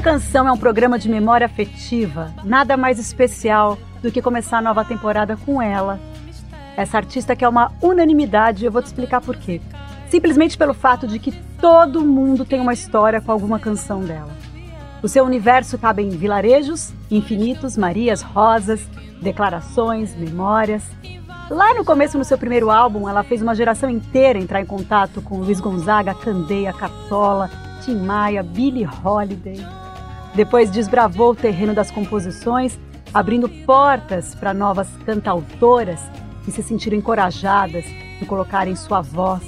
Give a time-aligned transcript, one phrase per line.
[0.00, 4.62] Minha Canção é um programa de memória afetiva, nada mais especial do que começar a
[4.62, 6.00] nova temporada com ela.
[6.74, 9.60] Essa artista que é uma unanimidade, eu vou te explicar por quê.
[10.08, 11.30] Simplesmente pelo fato de que
[11.60, 14.30] todo mundo tem uma história com alguma canção dela.
[15.02, 18.80] O seu universo cabe em vilarejos, infinitos, Marias, Rosas,
[19.20, 20.82] declarações, memórias.
[21.50, 25.20] Lá no começo, no seu primeiro álbum, ela fez uma geração inteira entrar em contato
[25.20, 27.50] com Luiz Gonzaga, Candeia, Cartola,
[27.84, 29.62] Tim Maia, Billie Holiday.
[30.34, 32.78] Depois desbravou o terreno das composições,
[33.12, 36.00] abrindo portas para novas cantautoras
[36.44, 37.84] que se sentiram encorajadas
[38.20, 39.42] em colocarem sua voz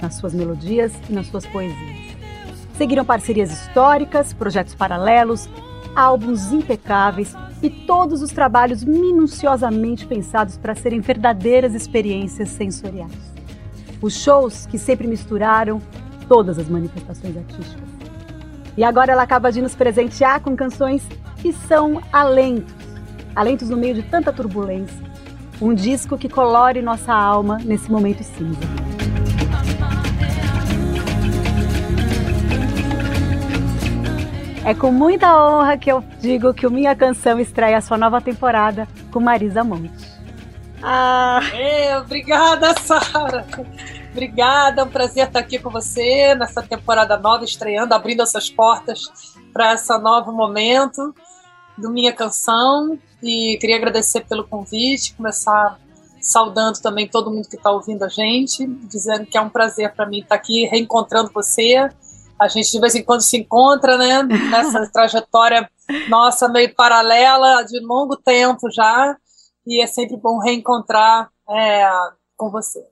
[0.00, 2.16] nas suas melodias e nas suas poesias.
[2.76, 5.48] Seguiram parcerias históricas, projetos paralelos,
[5.94, 13.12] álbuns impecáveis e todos os trabalhos minuciosamente pensados para serem verdadeiras experiências sensoriais.
[14.00, 15.80] Os shows que sempre misturaram
[16.28, 17.91] todas as manifestações artísticas.
[18.76, 21.06] E agora ela acaba de nos presentear com canções
[21.36, 22.74] que são alentos,
[23.34, 24.96] alentos no meio de tanta turbulência.
[25.60, 28.60] Um disco que colore nossa alma nesse momento cinza.
[34.64, 38.20] É com muita honra que eu digo que o Minha Canção estreia a sua nova
[38.20, 40.12] temporada com Marisa Monte.
[40.80, 43.44] Ah, é, obrigada, Sara.
[44.12, 49.10] Obrigada, é um prazer estar aqui com você nessa temporada nova, estreando, abrindo essas portas
[49.54, 51.14] para esse novo momento
[51.78, 52.98] do Minha Canção.
[53.22, 55.80] E queria agradecer pelo convite, começar
[56.20, 60.06] saudando também todo mundo que está ouvindo a gente, dizendo que é um prazer para
[60.06, 61.88] mim estar aqui reencontrando você.
[62.38, 65.70] A gente de vez em quando se encontra, né, nessa trajetória
[66.10, 69.16] nossa meio paralela de longo tempo já,
[69.66, 71.90] e é sempre bom reencontrar é,
[72.36, 72.91] com você.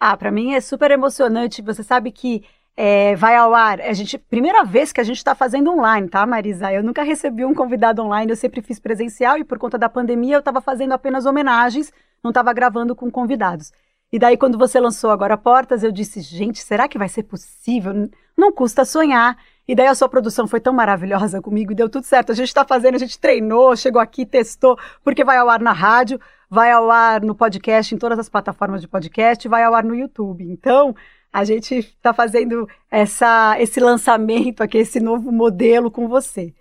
[0.00, 1.62] Ah, para mim é super emocionante.
[1.62, 2.44] Você sabe que
[2.76, 3.80] é, vai ao ar.
[3.80, 6.72] A gente, primeira vez que a gente está fazendo online, tá, Marisa?
[6.72, 10.36] Eu nunca recebi um convidado online, eu sempre fiz presencial e por conta da pandemia
[10.36, 11.92] eu estava fazendo apenas homenagens,
[12.22, 13.72] não estava gravando com convidados.
[14.12, 17.92] E daí, quando você lançou agora Portas, eu disse, gente, será que vai ser possível?
[18.36, 19.36] Não custa sonhar.
[19.68, 22.32] E daí a sua produção foi tão maravilhosa comigo e deu tudo certo.
[22.32, 25.72] A gente está fazendo, a gente treinou, chegou aqui, testou, porque vai ao ar na
[25.72, 26.18] rádio,
[26.48, 29.94] vai ao ar no podcast, em todas as plataformas de podcast, vai ao ar no
[29.94, 30.42] YouTube.
[30.50, 30.96] Então,
[31.30, 36.54] a gente está fazendo essa, esse lançamento aqui, esse novo modelo com você.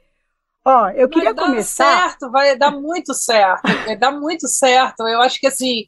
[0.66, 2.02] Ó, eu queria vai começar.
[2.02, 5.08] certo, vai dar muito certo, vai dar muito certo.
[5.08, 5.86] Eu acho que assim,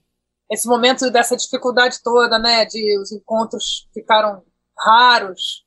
[0.49, 4.41] esse momento dessa dificuldade toda, né, de os encontros ficaram
[4.77, 5.65] raros,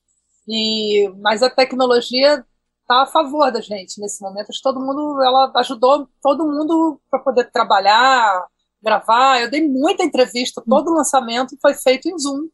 [0.49, 2.45] e mas a tecnologia
[2.83, 4.49] está a favor da gente nesse momento.
[4.63, 8.47] Todo mundo, ela ajudou todo mundo para poder trabalhar,
[8.83, 9.41] gravar.
[9.41, 12.49] Eu dei muita entrevista, todo o lançamento foi feito em Zoom,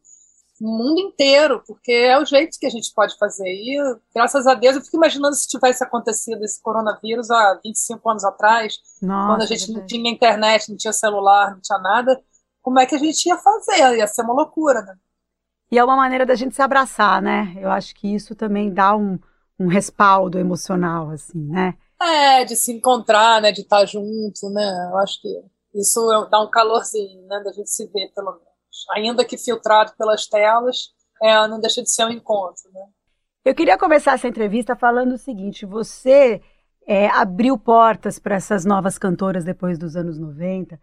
[0.61, 3.47] no mundo inteiro, porque é o jeito que a gente pode fazer.
[3.47, 3.77] E
[4.13, 8.77] graças a Deus, eu fico imaginando se tivesse acontecido esse coronavírus há 25 anos atrás,
[9.01, 12.21] Nossa, quando a gente não tinha internet, não tinha celular, não tinha nada,
[12.61, 13.97] como é que a gente ia fazer?
[13.97, 14.95] Ia ser uma loucura, né?
[15.71, 17.55] E é uma maneira da gente se abraçar, né?
[17.57, 19.19] Eu acho que isso também dá um,
[19.59, 21.75] um respaldo emocional, assim, né?
[22.01, 23.51] É, de se encontrar, né?
[23.51, 24.89] De estar junto, né?
[24.91, 25.27] Eu acho que
[25.75, 27.41] isso dá um calorzinho, né?
[27.43, 28.47] Da gente se ver, pelo menos.
[28.95, 30.89] Ainda que filtrado pelas telas,
[31.21, 32.81] é, não deixa de ser um encontro, né?
[33.45, 36.41] Eu queria começar essa entrevista falando o seguinte: você
[36.87, 40.79] é, abriu portas para essas novas cantoras depois dos anos 90,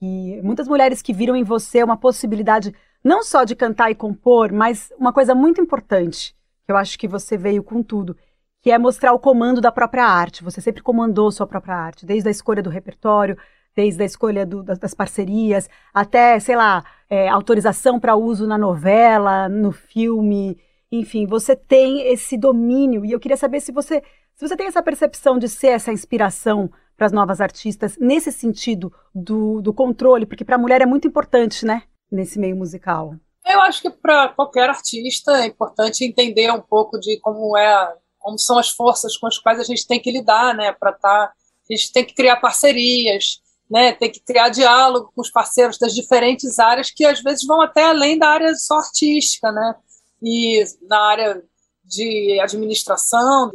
[0.00, 4.50] e muitas mulheres que viram em você uma possibilidade não só de cantar e compor,
[4.50, 6.34] mas uma coisa muito importante,
[6.64, 8.16] que eu acho que você veio com tudo,
[8.62, 10.42] que é mostrar o comando da própria arte.
[10.42, 13.36] Você sempre comandou sua própria arte, desde a escolha do repertório,
[13.76, 19.48] desde a escolha do, das, parcerias, até, sei lá, é, autorização para uso na novela,
[19.50, 20.56] no filme,
[20.90, 23.04] enfim, você tem esse domínio.
[23.04, 24.02] E eu queria saber se você,
[24.34, 28.92] se você tem essa percepção de ser essa inspiração para as novas artistas nesse sentido
[29.14, 30.24] do, do controle?
[30.24, 31.82] Porque para a mulher é muito importante, né?
[32.10, 33.16] Nesse meio musical.
[33.44, 38.38] Eu acho que para qualquer artista é importante entender um pouco de como é, como
[38.38, 40.72] são as forças com as quais a gente tem que lidar, né?
[40.72, 41.32] Para estar, tá,
[41.70, 43.40] a gente tem que criar parcerias,
[43.70, 43.92] né?
[43.92, 47.84] Tem que criar diálogo com os parceiros das diferentes áreas que às vezes vão até
[47.84, 49.74] além da área só artística, né?
[50.22, 51.42] E na área
[51.84, 53.50] de administração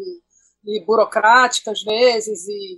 [0.64, 2.78] e, e burocrática às vezes e,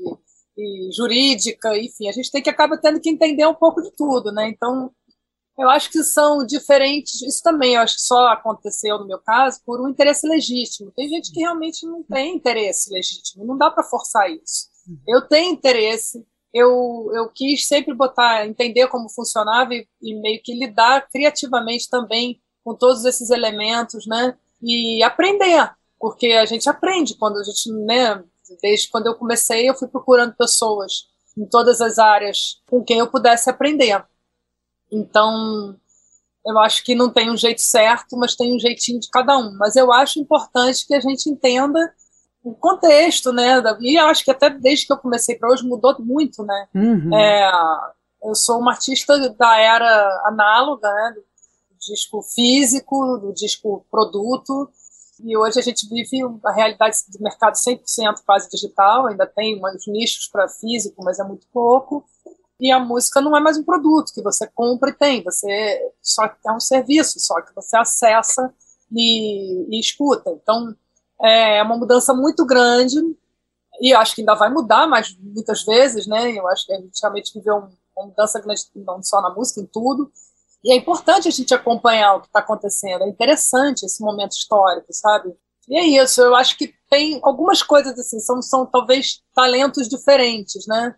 [0.58, 4.32] e jurídica, enfim, a gente tem que acaba tendo que entender um pouco de tudo,
[4.32, 4.48] né?
[4.48, 4.92] Então
[5.58, 7.22] eu acho que são diferentes.
[7.22, 10.92] Isso também, eu acho que só aconteceu no meu caso por um interesse legítimo.
[10.96, 14.70] Tem gente que realmente não tem interesse legítimo, não dá para forçar isso.
[15.08, 20.54] Eu tenho interesse, eu, eu quis sempre botar, entender como funcionava e, e meio que
[20.54, 24.38] lidar criativamente também com todos esses elementos, né?
[24.62, 28.24] E aprender, porque a gente aprende quando a gente, né?
[28.62, 31.06] Desde quando eu comecei, eu fui procurando pessoas
[31.38, 34.04] em todas as áreas com quem eu pudesse aprender.
[34.92, 35.76] Então,
[36.46, 39.56] eu acho que não tem um jeito certo, mas tem um jeitinho de cada um.
[39.58, 41.94] Mas eu acho importante que a gente entenda
[42.44, 43.62] o contexto, né?
[43.80, 46.68] E eu acho que até desde que eu comecei para hoje mudou muito, né?
[46.74, 47.16] Uhum.
[47.16, 47.52] É,
[48.24, 51.14] eu sou uma artista da era análoga, né?
[51.16, 51.24] Do
[51.80, 54.70] disco físico, do disco produto.
[55.24, 59.86] E hoje a gente vive uma realidade de mercado 100% quase digital, ainda tem uns
[59.86, 62.04] nichos para físico, mas é muito pouco
[62.62, 66.26] e a música não é mais um produto que você compra e tem, você só
[66.26, 68.54] é um serviço, só que você acessa
[68.92, 70.30] e, e escuta.
[70.30, 70.76] Então
[71.20, 72.98] é uma mudança muito grande
[73.82, 76.32] e acho que ainda vai mudar, mas muitas vezes, né?
[76.38, 77.68] Eu acho que a gente realmente viveu
[77.98, 80.12] uma mudança grande não só na música, em tudo.
[80.64, 83.04] E é importante a gente acompanhar o que está acontecendo.
[83.04, 85.36] É interessante esse momento histórico, sabe?
[85.68, 86.22] E é isso.
[86.22, 90.96] Eu acho que tem algumas coisas assim, são, são talvez talentos diferentes, né?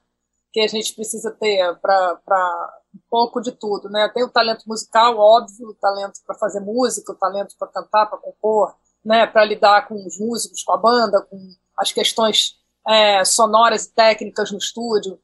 [0.54, 4.08] Que a gente precisa ter para um pouco de tudo, né?
[4.14, 8.20] Tem o talento musical, óbvio, o talento para fazer música, o talento para cantar, para
[8.20, 9.26] compor, né?
[9.26, 11.38] Para lidar com os músicos, com a banda, com
[11.76, 12.56] as questões
[12.88, 15.20] é, sonoras e técnicas no estúdio.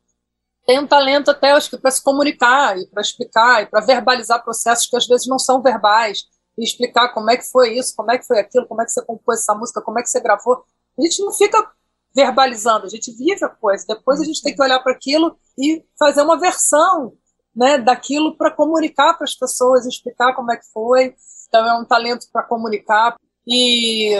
[0.65, 4.43] Tem um talento até, acho que, para se comunicar e para explicar e para verbalizar
[4.43, 6.23] processos que às vezes não são verbais
[6.57, 8.91] e explicar como é que foi isso, como é que foi aquilo, como é que
[8.91, 10.63] você compôs essa música, como é que você gravou.
[10.97, 11.71] A gente não fica
[12.15, 13.85] verbalizando, a gente vive a coisa.
[13.87, 17.13] Depois a gente tem que olhar para aquilo e fazer uma versão
[17.55, 21.15] né, daquilo para comunicar para as pessoas, explicar como é que foi.
[21.47, 23.15] Então é um talento para comunicar.
[23.47, 24.13] E,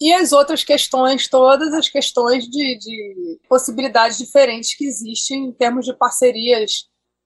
[0.00, 5.86] e as outras questões, todas as questões de, de possibilidades diferentes que existem em termos
[5.86, 6.70] de parcerias,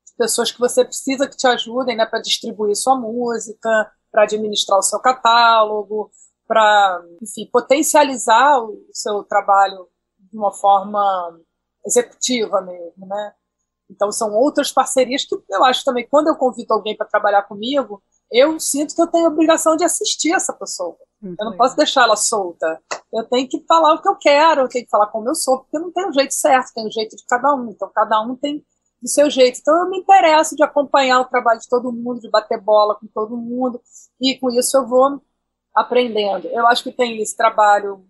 [0.06, 4.78] de pessoas que você precisa que te ajudem né, para distribuir sua música, para administrar
[4.78, 6.10] o seu catálogo,
[6.48, 9.86] para, enfim, potencializar o seu trabalho
[10.18, 11.38] de uma forma
[11.84, 13.34] executiva mesmo, né?
[13.90, 18.02] Então são outras parcerias que eu acho também quando eu convido alguém para trabalhar comigo,
[18.30, 20.96] eu sinto que eu tenho a obrigação de assistir essa pessoa.
[21.20, 22.80] Muito eu não posso deixar ela solta.
[23.12, 25.60] Eu tenho que falar o que eu quero, eu tenho que falar como eu sou,
[25.60, 27.70] porque não tem um jeito certo, tem um jeito de cada um.
[27.70, 28.64] Então cada um tem
[29.00, 29.60] do seu jeito.
[29.60, 33.06] Então eu me interesso de acompanhar o trabalho de todo mundo, de bater bola com
[33.06, 33.80] todo mundo,
[34.20, 35.22] e com isso eu vou
[35.80, 36.48] aprendendo.
[36.48, 38.04] Eu acho que tem esse trabalho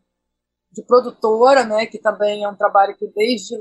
[0.71, 3.57] de produtora, né, que também é um trabalho que desde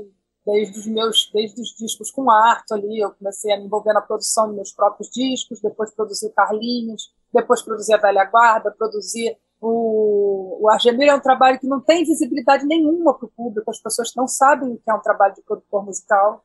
[0.46, 4.00] desde os meus desde os discos com arte ali, eu comecei a me envolver na
[4.00, 10.58] produção dos meus próprios discos, depois produzi Carlinhos, depois produzi a Velha Guarda, produzi o,
[10.62, 14.12] o Argemir é um trabalho que não tem visibilidade nenhuma para o público, as pessoas
[14.16, 16.44] não sabem o que é um trabalho de produtor musical,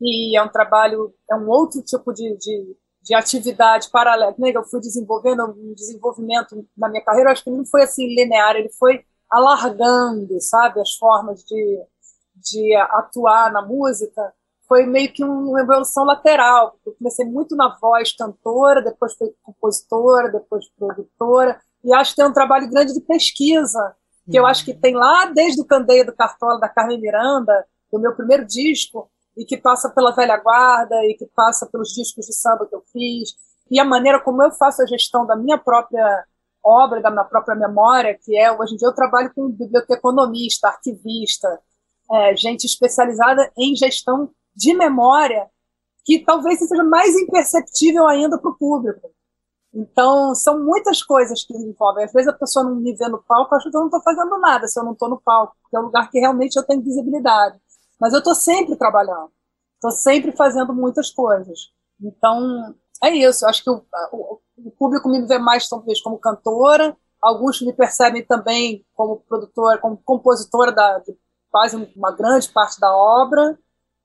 [0.00, 4.34] e é um trabalho, é um outro tipo de, de de atividade paralela.
[4.38, 8.56] Né, eu fui desenvolvendo um desenvolvimento na minha carreira, acho que não foi assim linear,
[8.56, 11.82] ele foi alargando, sabe, as formas de,
[12.34, 14.32] de atuar na música.
[14.66, 19.32] Foi meio que uma evolução lateral, porque eu comecei muito na voz cantora, depois fui
[19.42, 23.96] compositora, depois produtora, e acho que tem um trabalho grande de pesquisa,
[24.30, 27.98] que eu acho que tem lá desde o Candeia do Cartola, da Carmen Miranda, do
[27.98, 32.34] meu primeiro disco, e que passa pela velha guarda e que passa pelos discos de
[32.34, 33.30] samba que eu fiz
[33.70, 36.24] e a maneira como eu faço a gestão da minha própria
[36.62, 41.48] obra, da minha própria memória, que é hoje em dia eu trabalho com biblioteconomista, arquivista,
[42.12, 45.48] é, gente especializada em gestão de memória,
[46.04, 49.10] que talvez seja mais imperceptível ainda para o público.
[49.72, 52.04] Então, são muitas coisas que envolvem.
[52.04, 54.38] Às vezes a pessoa não me vê no palco, acha que eu não estou fazendo
[54.38, 56.82] nada se eu não estou no palco, porque é um lugar que realmente eu tenho
[56.82, 57.56] visibilidade.
[58.00, 59.30] Mas eu estou sempre trabalhando,
[59.74, 61.70] estou sempre fazendo muitas coisas.
[62.00, 63.46] Então, é isso.
[63.46, 68.24] Acho que o, o, o público me vê mais talvez como cantora, alguns me percebem
[68.24, 71.14] também como produtora, como compositora da, de
[71.52, 73.58] fazem uma grande parte da obra.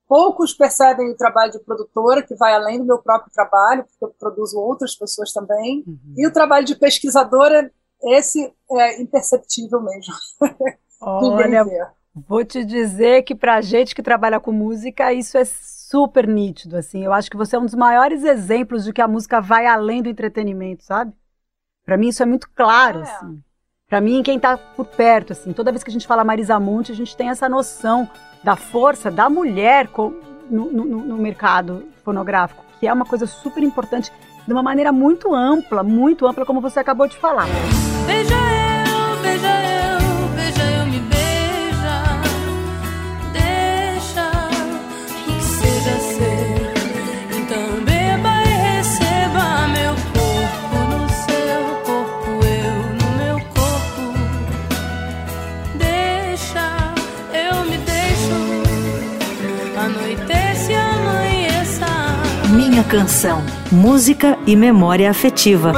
[0.07, 4.09] Poucos percebem o trabalho de produtora, que vai além do meu próprio trabalho, porque eu
[4.19, 5.83] produzo outras pessoas também.
[5.87, 6.13] Uhum.
[6.15, 7.71] E o trabalho de pesquisadora,
[8.03, 10.13] esse é imperceptível mesmo.
[11.01, 16.77] Olha, vou te dizer que para gente que trabalha com música, isso é super nítido,
[16.77, 17.03] assim.
[17.03, 20.01] Eu acho que você é um dos maiores exemplos de que a música vai além
[20.01, 21.11] do entretenimento, sabe?
[21.85, 23.03] Para mim isso é muito claro, é.
[23.03, 23.41] assim.
[23.87, 26.91] Para mim, quem está por perto, assim, toda vez que a gente fala Marisa Monte,
[26.91, 28.09] a gente tem essa noção
[28.43, 29.87] da força da mulher
[30.49, 34.11] no, no, no mercado fonográfico, que é uma coisa super importante,
[34.45, 37.45] de uma maneira muito ampla, muito ampla, como você acabou de falar.
[38.07, 38.54] Veja
[62.89, 63.43] Canção.
[63.71, 65.73] Música e memória afetiva.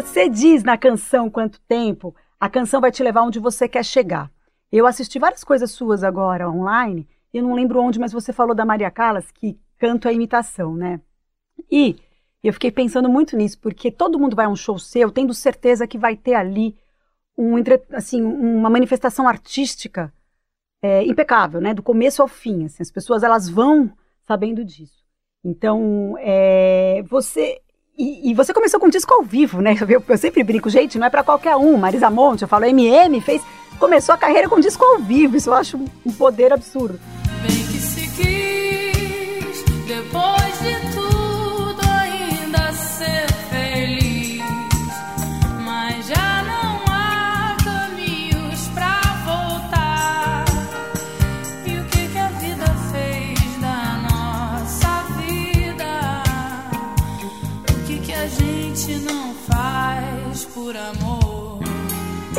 [0.00, 4.30] Você diz na canção quanto tempo, a canção vai te levar onde você quer chegar.
[4.72, 8.54] Eu assisti várias coisas suas agora online, e eu não lembro onde, mas você falou
[8.54, 11.02] da Maria Callas, que canto é imitação, né?
[11.70, 11.96] E
[12.42, 15.86] eu fiquei pensando muito nisso, porque todo mundo vai a um show seu tendo certeza
[15.86, 16.74] que vai ter ali
[17.36, 17.56] um,
[17.92, 20.10] assim, uma manifestação artística
[20.82, 21.74] é, impecável, né?
[21.74, 22.64] Do começo ao fim.
[22.64, 23.92] Assim, as pessoas elas vão
[24.26, 25.04] sabendo disso.
[25.44, 27.60] Então, é, você
[28.00, 29.76] e, e, você começou com disco ao vivo, né?
[29.86, 31.76] Eu, eu sempre brinco, gente, não é para qualquer um.
[31.76, 33.42] Marisa Monte, eu falo, MM fez,
[33.78, 35.36] começou a carreira com disco ao vivo.
[35.36, 35.76] Isso eu acho
[36.06, 36.98] um poder absurdo.
[37.42, 38.08] Que se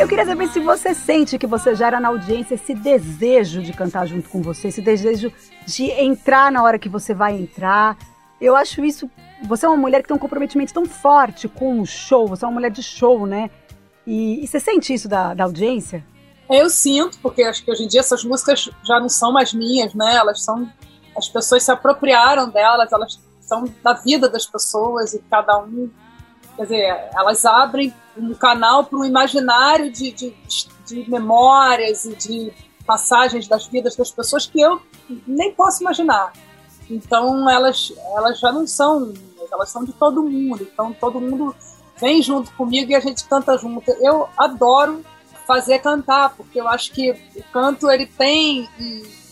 [0.01, 4.07] Eu queria saber se você sente que você gera na audiência esse desejo de cantar
[4.07, 5.31] junto com você, esse desejo
[5.67, 7.95] de entrar na hora que você vai entrar.
[8.41, 9.07] Eu acho isso.
[9.43, 12.47] Você é uma mulher que tem um comprometimento tão forte com o show, você é
[12.47, 13.51] uma mulher de show, né?
[14.05, 16.03] E, e você sente isso da, da audiência?
[16.49, 19.93] Eu sinto, porque acho que hoje em dia essas músicas já não são mais minhas,
[19.93, 20.15] né?
[20.15, 20.67] Elas são.
[21.15, 25.91] As pessoas se apropriaram delas, elas são da vida das pessoas e cada um.
[26.61, 30.35] Quer dizer, elas abrem um canal para um imaginário de, de,
[30.85, 32.53] de memórias e de
[32.85, 34.79] passagens das vidas das pessoas que eu
[35.25, 36.31] nem posso imaginar.
[36.87, 39.11] Então elas, elas já não são,
[39.51, 40.67] elas são de todo mundo.
[40.71, 41.55] Então todo mundo
[41.99, 43.89] vem junto comigo e a gente canta junto.
[43.99, 45.03] Eu adoro
[45.47, 48.69] fazer cantar, porque eu acho que o canto ele tem,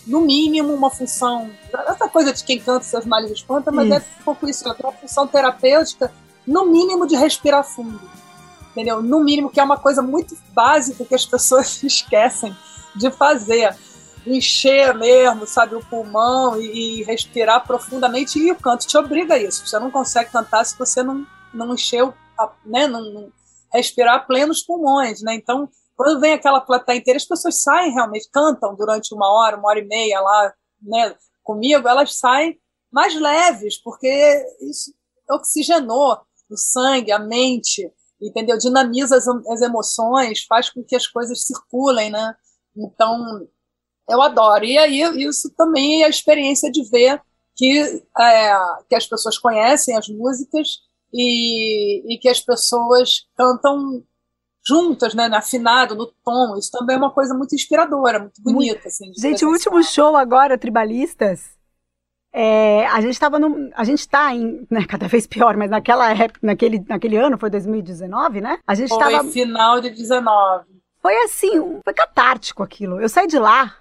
[0.08, 1.52] no mínimo, uma função.
[1.88, 4.08] Essa coisa de quem canta seus males espanta, mas é Isso.
[4.20, 6.12] um pouco isso, tem uma função terapêutica,
[6.46, 8.00] no mínimo de respirar fundo.
[8.72, 9.02] Entendeu?
[9.02, 12.56] No mínimo, que é uma coisa muito básica que as pessoas esquecem
[12.96, 13.76] de fazer.
[14.26, 18.38] Encher mesmo, sabe, o pulmão e, e respirar profundamente.
[18.38, 19.66] E o canto te obriga a isso.
[19.66, 22.04] Você não consegue cantar se você não, não encher,
[22.38, 23.32] a, né, não, não
[23.74, 25.34] respirar plenos pulmões, né?
[25.36, 29.70] Então, quando vem aquela plateia inteira, as pessoas saem realmente, cantam durante uma hora, uma
[29.70, 32.60] hora e meia lá, né, comigo, elas saem
[32.92, 34.08] mais leves, porque
[34.62, 34.94] isso
[35.30, 36.20] oxigenou
[36.50, 37.92] o sangue, a mente,
[38.22, 38.58] entendeu?
[38.58, 42.36] Dinamiza as, as emoções, faz com que as coisas circulem, né?
[42.76, 43.48] Então,
[44.10, 44.66] eu adoro.
[44.66, 47.22] E aí, isso também é a experiência de ver
[47.56, 48.54] que, é,
[48.88, 50.80] que as pessoas conhecem as músicas
[51.14, 54.04] e, e que as pessoas cantam
[54.66, 56.58] juntas, né, afinado, no tom.
[56.58, 58.88] Isso também é uma coisa muito inspiradora, muito bonita.
[58.88, 61.59] Assim, Gente, o último show agora, Tribalistas,
[62.32, 63.72] é, a gente estava no.
[63.76, 64.66] A gente está em.
[64.70, 68.60] Né, cada vez pior, mas naquela época, naquele, naquele ano, foi 2019, né?
[68.68, 69.28] A gente Foi estava.
[69.30, 70.66] final de 19.
[71.02, 73.00] Foi assim, foi catártico aquilo.
[73.00, 73.76] Eu saí de lá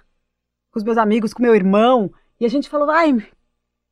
[0.71, 3.15] com os meus amigos, com meu irmão, e a gente falou, ai,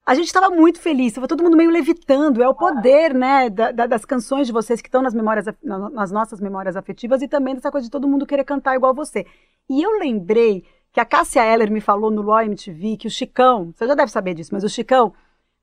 [0.05, 2.41] A gente estava muito feliz, estava todo mundo meio levitando.
[2.41, 6.11] É o poder, né, da, da, das canções de vocês que estão nas memórias, nas
[6.11, 9.25] nossas memórias afetivas e também dessa coisa de todo mundo querer cantar igual você.
[9.69, 10.63] E eu lembrei
[10.97, 14.11] que a Cássia Eller me falou no Law MTV que o Chicão, você já deve
[14.11, 15.13] saber disso, mas o Chicão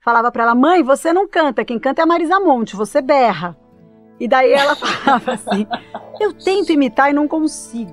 [0.00, 3.56] falava para ela: "Mãe, você não canta, quem canta é a Marisa Monte, você berra".
[4.20, 5.66] E daí ela falava assim:
[6.20, 7.92] "Eu tento imitar e não consigo".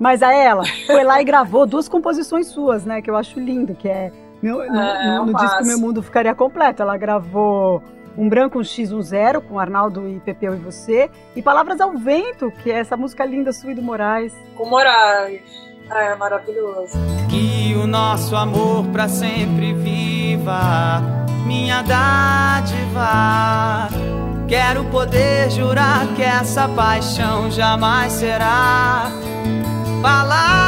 [0.00, 3.76] Mas a ela foi lá e gravou duas composições suas, né, que eu acho lindo,
[3.76, 4.10] que é
[4.42, 6.82] meu, no, é, no, no disco Meu Mundo Ficaria Completo.
[6.82, 7.80] Ela gravou
[8.18, 11.10] Um Branco, um X, um Zero, com Arnaldo e Pepeu e você.
[11.36, 14.34] E Palavras ao Vento, que é essa música linda sua e do Moraes.
[14.56, 15.69] Com Moraes.
[15.92, 16.98] É, maravilhoso.
[17.28, 21.02] Que o nosso amor para sempre viva,
[21.46, 23.08] minha dádiva.
[24.48, 29.10] Quero poder jurar que essa paixão jamais será
[30.02, 30.60] palavras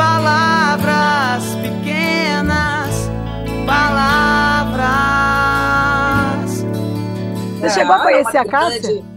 [0.00, 3.10] palavras pequenas,
[3.66, 4.80] palavras.
[7.60, 9.09] Você chegou a conhecer a Cássia?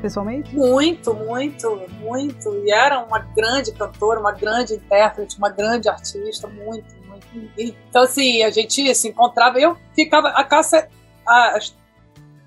[0.00, 0.54] Pessoalmente?
[0.54, 2.54] Muito, muito, muito.
[2.64, 7.26] E era uma grande cantora, uma grande intérprete, uma grande artista, muito, muito.
[7.58, 9.58] Então, assim, a gente se encontrava.
[9.58, 10.28] Eu ficava.
[10.28, 10.88] A Cássia.
[11.26, 11.58] A,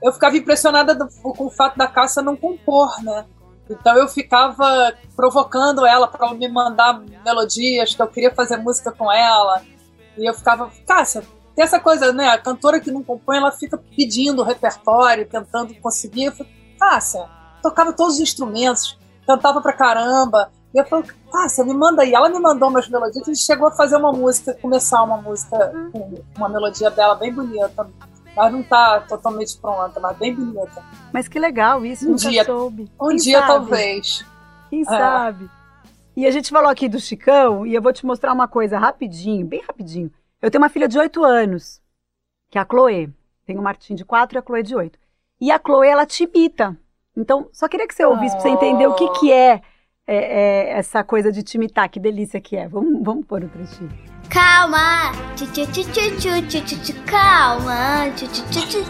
[0.01, 3.25] eu ficava impressionada do, com o fato da Cássia não compor, né?
[3.69, 9.11] Então eu ficava provocando ela para me mandar melodias, que eu queria fazer música com
[9.11, 9.61] ela.
[10.17, 11.23] E eu ficava, Cássia,
[11.55, 12.29] tem essa coisa, né?
[12.29, 16.25] A cantora que não compõe, ela fica pedindo repertório, tentando conseguir.
[16.25, 17.29] Eu falei, Cássia,
[17.63, 20.51] tocava todos os instrumentos, cantava pra caramba.
[20.75, 22.13] E eu falei, Cássia, me manda aí.
[22.13, 25.73] Ela me mandou umas melodias, a gente chegou a fazer uma música, começar uma música
[25.91, 27.87] com uma melodia dela bem bonita
[28.35, 30.83] mas não está totalmente pronta, mas bem bonita.
[31.11, 32.91] Mas que legal isso, um dia, soube.
[32.99, 33.47] Um Quem dia sabe?
[33.47, 34.25] talvez.
[34.69, 34.85] Quem é.
[34.85, 35.49] sabe?
[36.15, 39.45] E a gente falou aqui do Chicão, e eu vou te mostrar uma coisa rapidinho,
[39.45, 40.11] bem rapidinho.
[40.41, 41.81] Eu tenho uma filha de 8 anos,
[42.49, 43.13] que é a Chloe.
[43.45, 44.99] Tem o Martim de 4 e a Chloe de 8.
[45.41, 46.77] E a Chloe, ela te imita.
[47.15, 48.41] Então, só queria que você ouvisse oh.
[48.41, 49.61] para você entender o que, que é,
[50.05, 52.67] é, é, essa coisa de te imitar, que delícia que é.
[52.67, 53.89] Vamos, vamos pôr o trechinho.
[54.29, 55.11] Calma,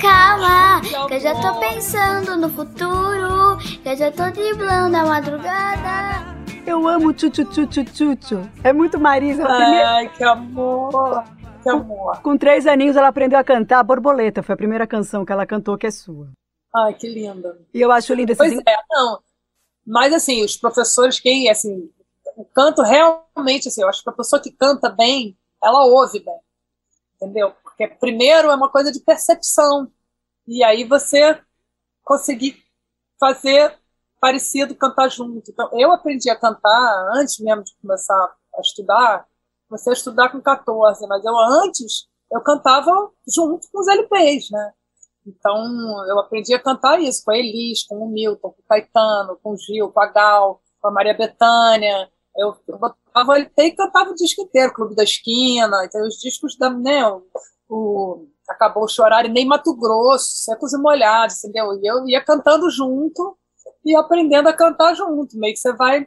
[0.00, 6.33] calma, que eu já tô pensando no futuro, que eu já tô driblando a madrugada.
[6.66, 8.50] Eu amo tchu tchu tchu tchu tchu tchu.
[8.62, 9.46] É muito Marisa.
[9.46, 11.22] Ai, que amor.
[11.62, 12.16] Que amor.
[12.16, 14.42] Com, com três aninhos ela aprendeu a cantar Borboleta.
[14.42, 16.30] Foi a primeira canção que ela cantou que é sua.
[16.74, 17.58] Ai, que linda.
[17.72, 18.34] E eu acho linda.
[18.34, 19.20] Pois é, não.
[19.86, 21.90] Mas, assim, os professores, quem, assim,
[22.36, 26.38] o canto realmente, assim, eu acho que a pessoa que canta bem, ela ouve bem.
[27.16, 27.52] Entendeu?
[27.62, 29.90] Porque, primeiro, é uma coisa de percepção.
[30.46, 31.38] E aí você
[32.02, 32.56] conseguir
[33.20, 33.78] fazer
[34.20, 35.50] parecido, cantar junto.
[35.50, 39.26] Então, eu aprendi a cantar antes mesmo de começar a estudar.
[39.68, 44.72] Comecei a estudar com 14, mas eu antes, eu cantava junto com os LPs, né?
[45.26, 49.38] Então, eu aprendi a cantar isso com a Elis, com o Milton, com o Caetano,
[49.42, 52.10] com o Gil, com a Gal, com a Maria Bethânia.
[52.36, 56.56] Eu, eu botava ele e cantava o disco inteiro, Clube da Esquina, então os discos
[56.58, 57.22] da, né, o,
[57.68, 61.72] o Acabou Chorar e nem Mato Grosso, Secos e Molhados, entendeu?
[61.80, 63.38] E eu ia cantando junto
[63.84, 66.06] e aprendendo a cantar junto, meio que você vai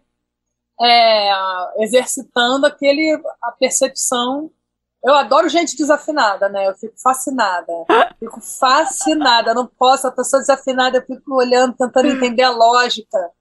[0.79, 4.51] é, exercitando aquele, a percepção
[5.03, 6.67] eu adoro gente desafinada, né?
[6.67, 7.71] Eu fico fascinada.
[8.19, 9.51] Fico fascinada.
[9.51, 13.31] Eu não posso, a pessoa desafinada, eu fico olhando, tentando entender a lógica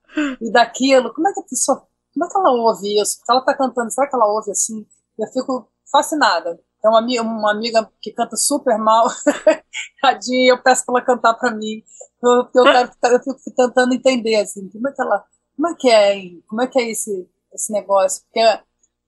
[0.41, 1.13] e daquilo.
[1.15, 1.87] Como é que a pessoa.
[2.13, 3.15] Como é que ela ouve isso?
[3.25, 4.87] Se ela tá cantando, será que ela ouve assim?
[5.19, 6.61] Eu fico fascinada.
[6.81, 9.09] Tem uma, uma amiga que canta super mal,
[10.01, 11.83] tadinha, eu peço para ela cantar para mim.
[12.23, 15.25] Eu, eu, quero, eu fico tentando entender, assim, como é que ela.
[15.57, 18.23] Como é que é, como é que é esse, esse negócio?
[18.25, 18.61] Porque,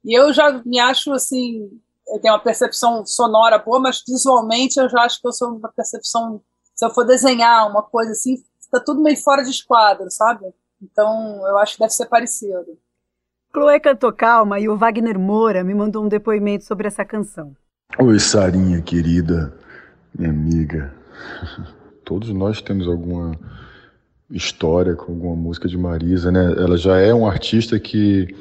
[0.05, 1.69] eu já me acho assim
[2.09, 5.71] eu tenho uma percepção sonora boa, mas visualmente eu já acho que eu sou uma
[5.71, 6.43] percepção.
[6.75, 10.47] Se eu for desenhar uma coisa assim, fica tudo meio fora de esquadro, sabe?
[10.81, 12.79] Então eu acho que deve ser parecido.
[13.53, 17.55] Chloe cantou calma e o Wagner Moura me mandou um depoimento sobre essa canção.
[17.99, 19.55] Oi, Sarinha querida,
[20.17, 20.95] minha amiga.
[22.05, 23.33] Todos nós temos alguma
[24.31, 26.45] história com alguma música de Marisa, né?
[26.59, 28.35] Ela já é um artista que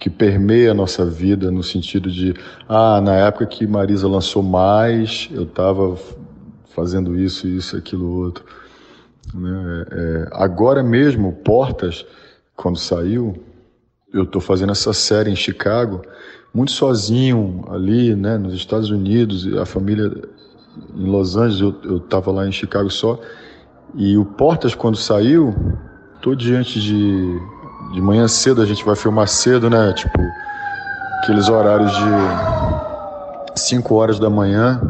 [0.00, 2.34] que permeia a nossa vida no sentido de,
[2.66, 5.94] ah, na época que Marisa lançou mais, eu estava
[6.74, 8.42] fazendo isso, isso, aquilo, outro.
[9.34, 9.86] Né?
[9.90, 12.06] É, agora mesmo, Portas,
[12.56, 13.44] quando saiu,
[14.12, 16.02] eu estou fazendo essa série em Chicago,
[16.52, 20.10] muito sozinho ali, né, nos Estados Unidos, a família
[20.94, 23.20] em Los Angeles, eu estava lá em Chicago só,
[23.94, 25.54] e o Portas, quando saiu,
[26.20, 27.60] tô diante de.
[27.92, 29.92] De manhã cedo a gente vai filmar cedo, né?
[29.92, 30.20] Tipo,
[31.18, 34.80] aqueles horários de 5 horas da manhã.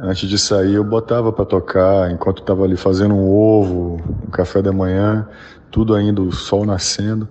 [0.00, 4.60] Antes de sair, eu botava para tocar enquanto estava ali fazendo um ovo, um café
[4.60, 5.28] da manhã,
[5.70, 7.28] tudo ainda, o sol nascendo.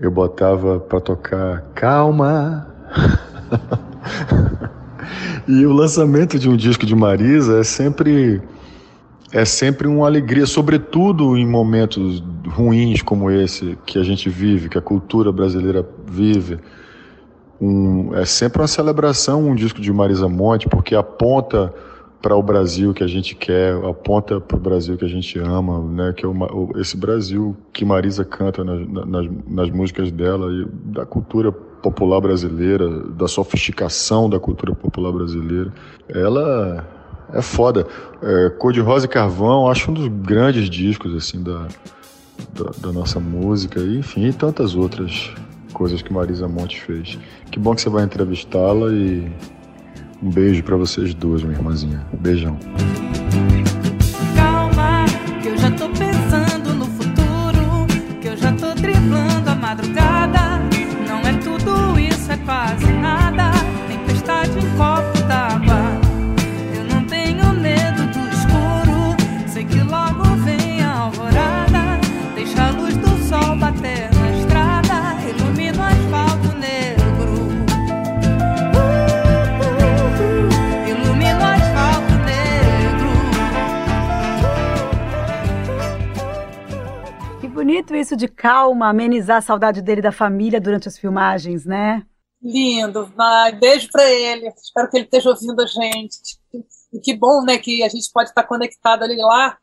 [0.00, 2.68] Eu botava para tocar Calma.
[5.48, 8.40] e o lançamento de um disco de Marisa é sempre
[9.32, 14.78] é sempre uma alegria, sobretudo em momentos ruins como esse que a gente vive, que
[14.78, 16.58] a cultura brasileira vive.
[17.60, 21.74] Um, é sempre uma celebração um disco de Marisa Monte, porque aponta
[22.20, 25.80] para o Brasil que a gente quer, aponta para o Brasil que a gente ama,
[25.80, 26.12] né?
[26.12, 31.06] Que é o, esse Brasil que Marisa canta nas, nas, nas músicas dela e da
[31.06, 35.72] cultura popular brasileira, da sofisticação da cultura popular brasileira.
[36.08, 36.84] Ela
[37.32, 37.86] é foda.
[38.22, 41.68] É, Cor de Rosa e Carvão, acho um dos grandes discos assim da,
[42.52, 45.32] da, da, nossa música, e, enfim, e tantas outras
[45.72, 47.18] coisas que Marisa Monte fez.
[47.50, 49.30] Que bom que você vai entrevistá-la e
[50.22, 52.04] um beijo para vocês duas, minha irmãzinha.
[52.20, 52.58] Beijão.
[87.88, 92.04] Bonito isso de calma, amenizar a saudade dele da família durante as filmagens, né?
[92.42, 93.06] Lindo.
[93.16, 94.48] Vai, beijo para ele.
[94.48, 96.38] Espero que ele esteja ouvindo a gente.
[96.92, 99.56] E que bom, né, que a gente pode estar conectado ali lá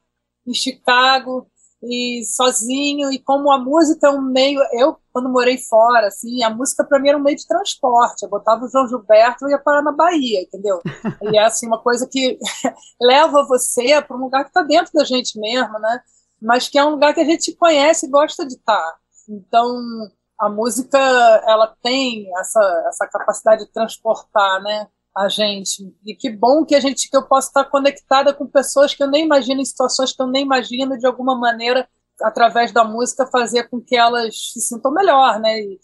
[0.46, 1.48] em Chicago
[1.84, 6.50] e sozinho e como a música é um meio, eu quando morei fora, assim, a
[6.50, 8.24] música para mim era um meio de transporte.
[8.24, 10.80] Eu botava o João Gilberto e ia parar na Bahia, entendeu?
[11.32, 12.38] E é assim uma coisa que
[13.02, 16.02] leva você para um lugar que está dentro da gente mesmo, né?
[16.42, 18.96] Mas que é um lugar que a gente conhece e gosta de estar.
[19.28, 19.80] Então,
[20.40, 20.98] a música
[21.48, 25.96] ela tem essa, essa capacidade de transportar, né, a gente.
[26.06, 29.10] E que bom que a gente que eu possa estar conectada com pessoas que eu
[29.10, 31.88] nem imagino em situações que eu nem imagino de alguma maneira
[32.22, 35.60] através da música fazer com que elas se sintam melhor, né?
[35.60, 35.80] E,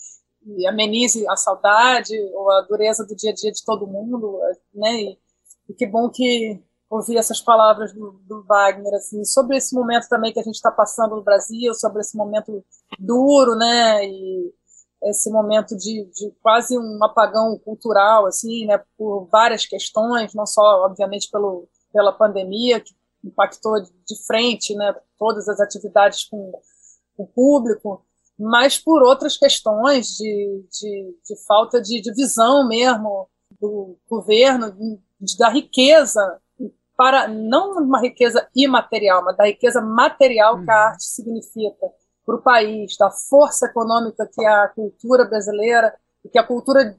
[0.57, 4.39] e amenize a saudade ou a dureza do dia a dia de todo mundo,
[4.73, 5.01] né?
[5.01, 5.19] E,
[5.69, 6.61] e que bom que
[6.91, 10.69] ouvir essas palavras do, do, Wagner, assim, sobre esse momento também que a gente está
[10.69, 12.63] passando no Brasil, sobre esse momento
[12.99, 14.53] duro, né, e
[15.05, 20.85] esse momento de, de, quase um apagão cultural, assim, né, por várias questões, não só,
[20.85, 26.51] obviamente, pelo, pela pandemia, que impactou de frente, né, todas as atividades com,
[27.17, 28.03] o público,
[28.39, 34.75] mas por outras questões de, de, de falta de, de visão mesmo do governo,
[35.37, 36.41] da riqueza
[37.01, 40.79] para não uma riqueza imaterial, mas da riqueza material que a uhum.
[40.83, 41.87] arte significa
[42.23, 46.95] para o país, da força econômica que a cultura brasileira e que a cultura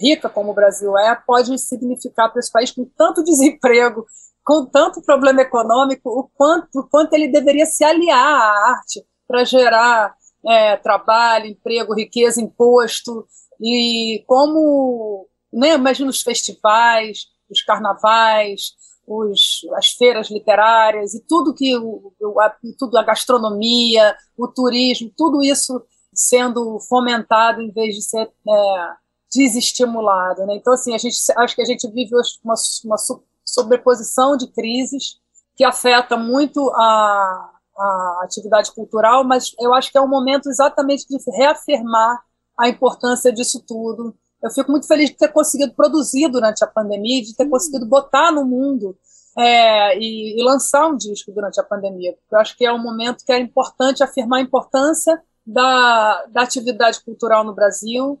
[0.00, 4.06] rica como o Brasil é, pode significar para esse país com tanto desemprego,
[4.44, 9.42] com tanto problema econômico, o quanto, o quanto ele deveria se aliar à arte para
[9.42, 10.14] gerar
[10.46, 13.26] é, trabalho, emprego, riqueza, imposto,
[13.60, 18.78] e como, né, imagina os festivais, os carnavais,
[19.10, 25.42] os, as feiras literárias e tudo que o, a, tudo a gastronomia, o turismo, tudo
[25.42, 25.82] isso
[26.14, 28.88] sendo fomentado em vez de ser é,
[29.32, 30.46] desestimulado.
[30.46, 30.56] Né?
[30.56, 32.96] Então, assim, a gente, acho que a gente vive uma, uma
[33.44, 35.18] sobreposição de crises
[35.56, 41.06] que afeta muito a, a atividade cultural, mas eu acho que é um momento exatamente
[41.08, 42.22] de reafirmar
[42.56, 47.22] a importância disso tudo eu fico muito feliz de ter conseguido produzir durante a pandemia,
[47.22, 47.50] de ter uhum.
[47.50, 48.96] conseguido botar no mundo
[49.38, 52.16] é, e, e, lançar um disco durante a pandemia.
[52.30, 57.02] Eu acho que é um momento que é importante afirmar a importância da, da atividade
[57.04, 58.20] cultural no Brasil,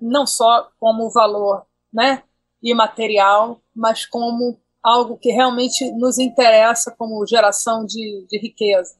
[0.00, 2.22] não só como valor né,
[2.62, 8.94] imaterial, mas como algo que realmente nos interessa como geração de, de riqueza.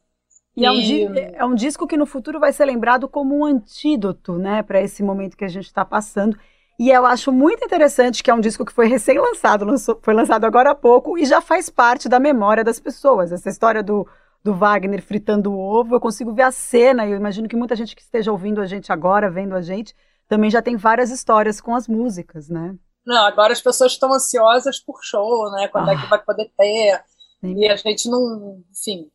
[0.57, 4.37] E, é, um, é um disco que no futuro vai ser lembrado como um antídoto,
[4.37, 6.37] né, para esse momento que a gente está passando.
[6.79, 9.67] E eu acho muito interessante que é um disco que foi recém-lançado,
[10.03, 13.33] foi lançado agora há pouco e já faz parte da memória das pessoas.
[13.33, 14.09] Essa história do,
[14.43, 17.77] do Wagner fritando o ovo, eu consigo ver a cena, e eu imagino que muita
[17.77, 19.95] gente que esteja ouvindo a gente agora, vendo a gente,
[20.27, 22.75] também já tem várias histórias com as músicas, né?
[23.05, 25.69] Não, agora as pessoas estão ansiosas por show, né?
[25.69, 25.93] Quando ah.
[25.93, 26.09] é que ah.
[26.09, 27.03] vai poder ter.
[27.41, 27.59] Sim.
[27.59, 29.11] E a gente não, enfim,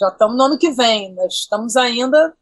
[0.00, 2.34] já estamos no ano que vem, nós estamos ainda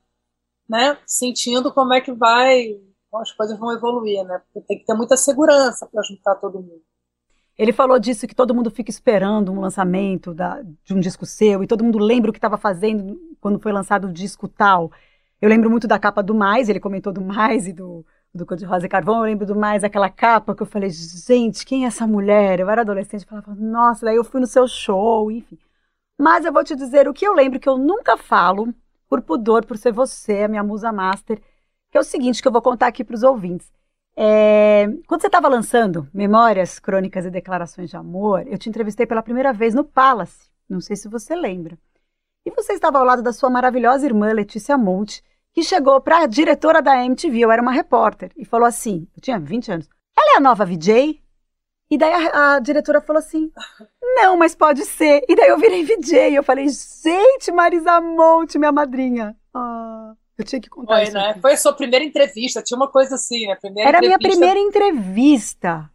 [0.69, 2.79] né, sentindo como é que vai,
[3.11, 4.41] como as coisas vão evoluir, né?
[4.47, 6.83] Porque tem que ter muita segurança para juntar todo mundo.
[7.57, 11.65] Ele falou disso que todo mundo fica esperando um lançamento da, de um disco seu
[11.65, 14.93] e todo mundo lembra o que estava fazendo quando foi lançado o disco tal.
[15.41, 18.57] Eu lembro muito da capa do Mais, ele comentou do Mais e do, do Cor
[18.57, 19.17] de Rosa e Carvão.
[19.17, 22.61] Eu lembro do Mais, aquela capa que eu falei, gente, quem é essa mulher?
[22.61, 25.59] Eu era adolescente, eu falava, nossa, daí eu fui no seu show, enfim.
[26.19, 28.75] Mas eu vou te dizer o que eu lembro que eu nunca falo,
[29.09, 31.41] por pudor, por ser você, a minha musa master,
[31.91, 33.73] que é o seguinte que eu vou contar aqui para os ouvintes.
[34.17, 39.23] É, quando você estava lançando Memórias, Crônicas e Declarações de Amor, eu te entrevistei pela
[39.23, 40.51] primeira vez no Palace.
[40.69, 41.79] Não sei se você lembra.
[42.45, 46.27] E você estava ao lado da sua maravilhosa irmã Letícia Monte, que chegou para a
[46.27, 50.35] diretora da MTV, eu era uma repórter, e falou assim: eu tinha 20 anos, ela
[50.35, 51.23] é a nova VJ?
[51.91, 53.51] E daí a, a, diretora falou assim:
[54.17, 55.23] não, mas pode ser.
[55.29, 56.35] E daí eu virei VJ.
[56.35, 59.37] Eu falei: gente, Marisa Monte, minha madrinha.
[59.55, 60.13] Ah.
[60.39, 61.13] Eu tinha que contar Foi, isso.
[61.15, 61.35] Né?
[61.41, 63.57] Foi a sua primeira entrevista, tinha uma coisa assim, né?
[63.57, 65.91] Primeira era a minha primeira entrevista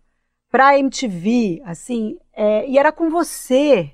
[0.51, 3.91] pra MTV, assim, é, e era com você.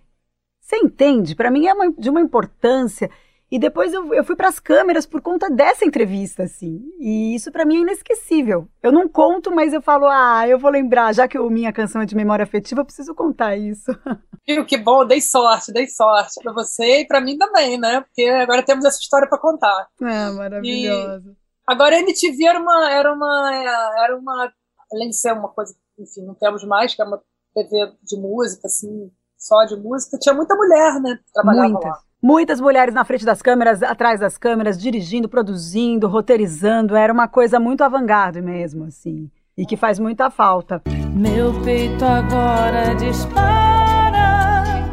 [0.60, 1.36] Você entende?
[1.36, 3.10] Para mim é uma, de uma importância.
[3.52, 6.84] E depois eu, eu fui para as câmeras por conta dessa entrevista, assim.
[7.00, 8.68] E isso para mim é inesquecível.
[8.82, 12.02] Eu não conto, mas eu falo, ah, eu vou lembrar, já que a minha canção
[12.02, 13.92] é de memória afetiva, eu preciso contar isso.
[14.48, 18.02] Viu, que bom, dei sorte, dei sorte para você e para mim também, né?
[18.02, 19.88] Porque agora temos essa história para contar.
[20.02, 21.30] É, maravilhosa.
[21.30, 24.54] E agora a MTV era uma, era uma, era uma,
[24.92, 27.22] além de ser uma coisa, enfim, não temos mais, que é uma
[27.56, 31.20] TV de música, assim, só de música, tinha muita mulher, né?
[31.34, 31.90] Trabalhava Muitas.
[31.90, 32.09] lá.
[32.22, 36.94] Muitas mulheres na frente das câmeras, atrás das câmeras, dirigindo, produzindo, roteirizando.
[36.94, 39.32] Era uma coisa muito avant-garde mesmo, assim.
[39.58, 40.82] E que faz muita falta.
[41.16, 44.90] Meu peito agora dispara,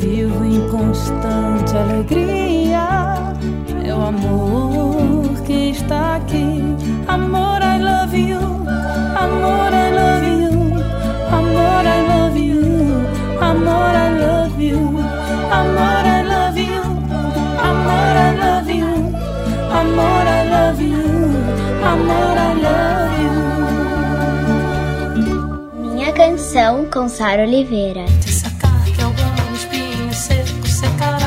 [0.00, 2.88] vivo em constante alegria.
[3.80, 6.60] Meu amor que está aqui,
[7.06, 7.63] amor,
[25.82, 28.04] Minha canção com Sara Oliveira.
[28.22, 31.23] Te sacar que algum espinho seco secará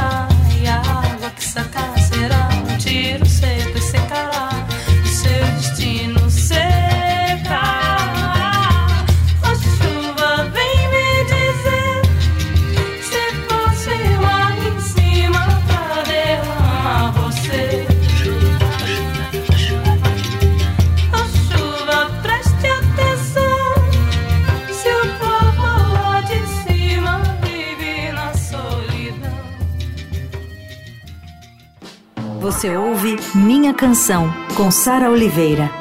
[32.39, 35.71] Você ouve Minha Canção, com Sara Oliveira.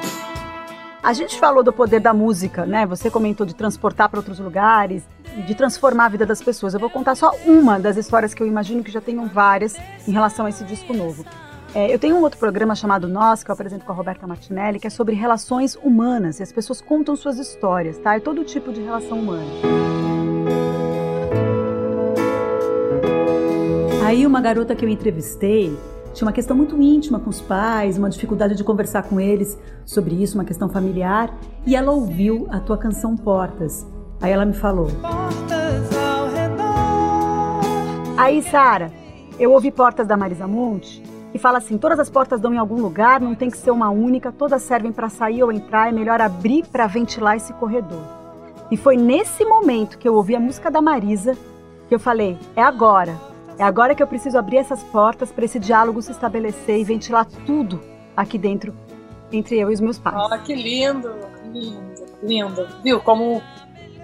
[1.03, 2.87] A gente falou do poder da música, né?
[2.87, 5.03] Você comentou de transportar para outros lugares,
[5.47, 6.73] de transformar a vida das pessoas.
[6.73, 9.77] Eu vou contar só uma das histórias que eu imagino que já tenham várias
[10.09, 11.27] em relação a esse disco novo.
[11.75, 14.81] É, eu tenho um outro programa chamado Nós, que eu apresento com a Roberta Martinelli,
[14.81, 16.41] que é sobre relações humanas.
[16.41, 18.17] E as pessoas contam suas histórias, tá?
[18.17, 19.45] É todo tipo de relação humana.
[24.07, 25.77] Aí uma garota que eu entrevistei
[26.17, 30.15] tinha uma questão muito íntima com os pais, uma dificuldade de conversar com eles sobre
[30.15, 31.31] isso, uma questão familiar,
[31.67, 33.87] e ela ouviu a tua canção Portas.
[34.21, 38.17] Aí ela me falou: Portas ao redor.
[38.17, 38.91] Aí, Sara,
[39.39, 41.03] eu ouvi Portas da Marisa Monte,
[41.33, 43.91] que fala assim: todas as portas dão em algum lugar, não tem que ser uma
[43.91, 48.03] única, todas servem para sair ou entrar, é melhor abrir para ventilar esse corredor.
[48.71, 51.37] E foi nesse momento que eu ouvi a música da Marisa
[51.91, 53.36] que eu falei: é agora.
[53.59, 57.27] É agora que eu preciso abrir essas portas para esse diálogo se estabelecer e ventilar
[57.47, 57.81] tudo
[58.17, 58.75] aqui dentro
[59.33, 60.31] entre eu e os meus pais.
[60.31, 61.11] Ah, que lindo,
[61.53, 62.69] lindo, lindo.
[62.83, 63.01] Viu?
[63.01, 63.43] Como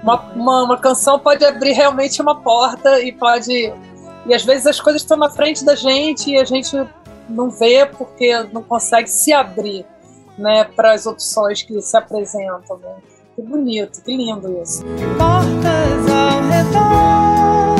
[0.03, 3.73] uma, uma, uma canção pode abrir realmente uma porta e pode.
[4.27, 6.77] E às vezes as coisas estão na frente da gente e a gente
[7.29, 9.85] não vê porque não consegue se abrir
[10.39, 12.79] né, para as opções que se apresentam.
[12.79, 12.95] Né?
[13.37, 14.83] Que bonito, que lindo isso.
[15.19, 17.72] Portas ao redor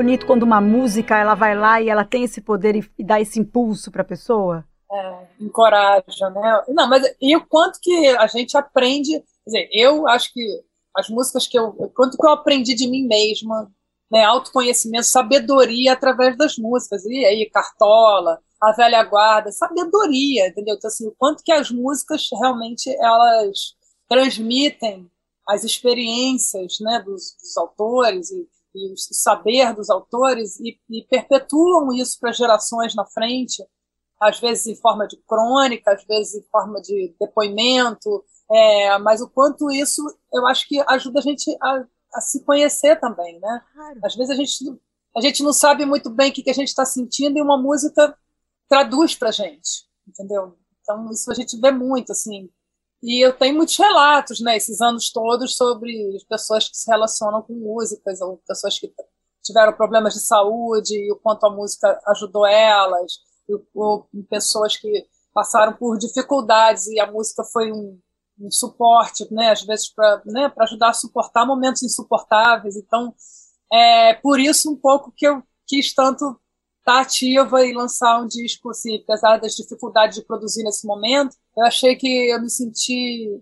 [0.00, 3.20] bonito quando uma música ela vai lá e ela tem esse poder e, e dá
[3.20, 4.64] esse impulso para a pessoa.
[4.90, 6.64] é, encoraja, né?
[6.68, 10.42] Não, mas e o quanto que a gente aprende, dizer, eu acho que
[10.96, 13.70] as músicas que eu, quanto que eu aprendi de mim mesma,
[14.10, 20.76] né, autoconhecimento, sabedoria através das músicas, e aí Cartola, A Velha Guarda, sabedoria, entendeu?
[20.76, 23.76] Então, assim, o quanto que as músicas realmente elas
[24.08, 25.08] transmitem
[25.46, 31.92] as experiências né, dos, dos autores e, e, o saber dos autores e, e perpetuam
[31.92, 33.64] isso para gerações na frente,
[34.20, 39.30] às vezes em forma de crônica, às vezes em forma de depoimento, é, mas o
[39.30, 40.02] quanto isso
[40.32, 43.62] eu acho que ajuda a gente a, a se conhecer também, né?
[43.72, 44.00] Claro.
[44.04, 44.80] Às vezes a gente,
[45.16, 47.56] a gente não sabe muito bem o que, que a gente está sentindo e uma
[47.56, 48.16] música
[48.68, 50.56] traduz para gente, entendeu?
[50.80, 52.50] Então isso a gente vê muito, assim.
[53.02, 55.92] E eu tenho muitos relatos, né, esses anos todos, sobre
[56.28, 58.92] pessoas que se relacionam com músicas, ou pessoas que
[59.42, 63.12] tiveram problemas de saúde, e o quanto a música ajudou elas,
[63.74, 67.98] ou pessoas que passaram por dificuldades e a música foi um,
[68.38, 72.76] um suporte, né, às vezes para né, ajudar a suportar momentos insuportáveis.
[72.76, 73.14] Então,
[73.72, 76.38] é por isso um pouco que eu quis tanto
[76.80, 81.64] estar ativa e lançar um disco, assim, apesar das dificuldades de produzir nesse momento, eu
[81.64, 83.40] achei que eu me senti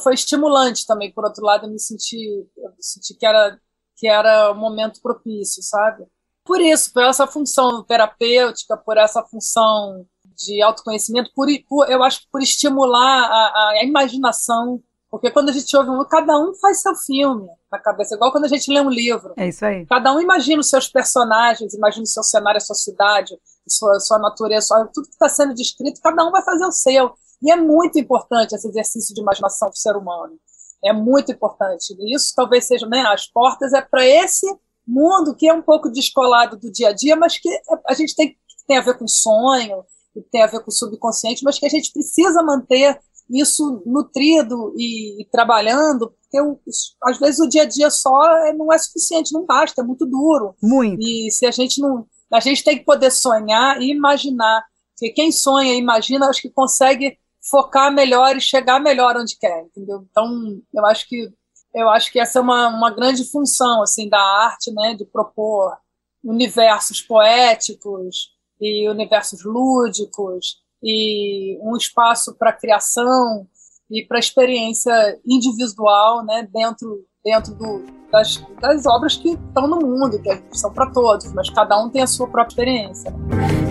[0.00, 2.16] foi estimulante também, por outro lado, eu me senti,
[2.56, 3.58] eu senti que era
[3.96, 6.06] que era um momento propício, sabe?
[6.50, 10.04] por isso, por essa função terapêutica, por essa função
[10.36, 15.52] de autoconhecimento, por, por eu acho que por estimular a, a, imaginação, porque quando a
[15.52, 18.80] gente ouve um, cada um faz seu filme na cabeça, igual quando a gente lê
[18.80, 19.34] um livro.
[19.36, 19.84] É isso aí.
[19.86, 23.98] Cada um imagina os seus personagens, imagina o seu cenário, a sua cidade, a sua,
[23.98, 27.12] sua natureza, sua, tudo que está sendo descrito, cada um vai fazer o seu.
[27.42, 30.38] E é muito importante esse exercício de imaginação para o ser humano.
[30.84, 31.94] É muito importante.
[31.98, 34.46] E isso talvez seja, né, as portas é para esse
[34.86, 37.48] mundo que é um pouco descolado do dia a dia, mas que
[37.86, 41.42] a gente tem, tem a ver com sonho, que tem a ver com o subconsciente,
[41.44, 42.98] mas que a gente precisa manter
[43.30, 46.58] isso nutrido e, e trabalhando, porque o,
[47.04, 50.04] às vezes o dia a dia só é, não é suficiente, não basta, é muito
[50.06, 50.54] duro.
[50.62, 51.00] Muito.
[51.00, 52.06] E se a gente não.
[52.32, 54.64] A gente tem que poder sonhar e imaginar.
[54.94, 59.62] Porque quem sonha e imagina, acho que consegue focar melhor e chegar melhor onde quer,
[59.62, 60.06] entendeu?
[60.10, 60.28] Então,
[60.72, 61.32] eu acho que
[61.72, 65.76] eu acho que essa é uma, uma grande função assim da arte, né, de propor
[66.22, 73.46] universos poéticos e universos lúdicos e um espaço para criação
[73.90, 80.20] e para experiência individual, né, dentro dentro do, das, das obras que estão no mundo,
[80.20, 83.14] que são para todos, mas cada um tem a sua própria experiência.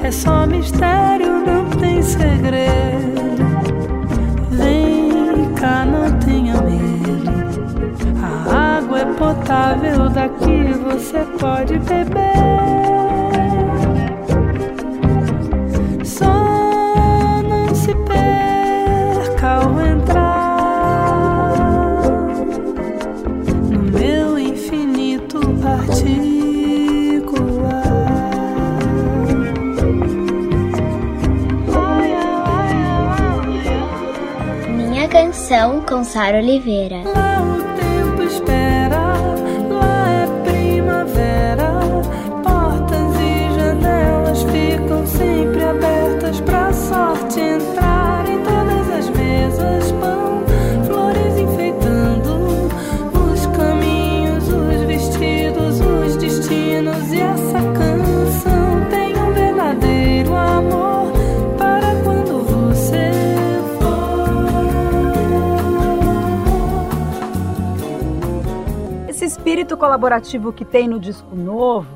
[0.03, 3.19] É só mistério, não tem segredo.
[4.51, 7.29] Vem cá, não tenha medo.
[8.53, 12.88] A água é potável, daqui você pode beber.
[35.49, 36.97] Canção com Sara Oliveira.
[36.97, 38.99] Lá o tempo espera,
[39.67, 41.58] lá é primavera.
[69.89, 71.87] Colaborativo que tem no disco novo,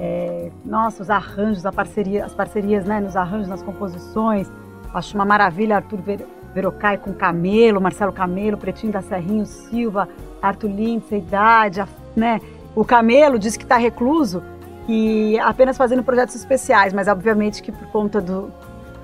[0.00, 4.50] é, nossa, os arranjos, a parceria, as parcerias né, nos arranjos, nas composições,
[4.94, 10.08] acho uma maravilha Arthur Ver, Verocai com Camelo, Marcelo Camelo, Pretinho da Serrinho, Silva,
[10.40, 12.40] Arthur Lindsay, Idade, a- né?
[12.74, 14.42] O Camelo diz que está recluso
[14.88, 18.50] e apenas fazendo projetos especiais, mas obviamente que por conta do,